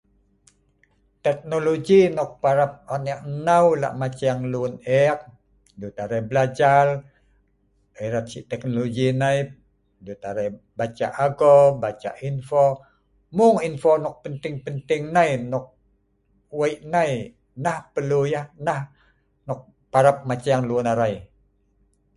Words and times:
Teknologi 1.25 1.99
nok 2.17 2.29
parap 2.41 2.71
on 2.93 3.03
ek 3.15 3.21
nnau 3.33 3.65
lah' 3.81 3.97
maceng 4.01 4.41
lun 4.53 4.73
ek, 5.03 5.19
dut 5.79 5.95
arai 6.03 6.21
belajal 6.29 6.87
erat 8.05 8.25
si 8.31 8.39
tehnologi 8.51 9.07
nai 9.21 9.37
dut 10.05 10.21
arai 10.29 10.49
baca 10.77 11.07
ago, 11.25 11.55
baca 11.83 12.11
info, 12.29 12.63
mung 13.37 13.55
info 13.69 13.91
nok 14.03 14.15
penting 14.23 14.55
penting 14.65 15.03
nai 15.15 15.29
nok 15.51 15.65
wei' 16.59 16.81
nai 16.93 17.11
nah 17.63 17.79
pelu 17.93 18.21
yah 18.33 18.45
nah 18.65 18.81
nok 19.47 19.59
parap 19.91 20.17
maceng 20.29 20.61
lun 20.69 20.85
arai. 20.93 21.15